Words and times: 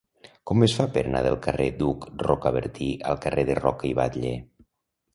Com 0.51 0.63
es 0.67 0.73
fa 0.77 0.87
per 0.95 1.03
anar 1.09 1.21
del 1.27 1.37
carrer 1.49 1.69
d'Hug 1.83 2.09
de 2.09 2.17
Rocabertí 2.31 2.91
al 3.13 3.23
carrer 3.27 3.47
de 3.53 3.63
Roca 3.63 3.89
i 3.95 3.97
Batlle? 4.03 4.37